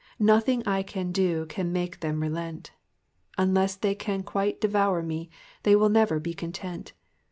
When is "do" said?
1.11-1.45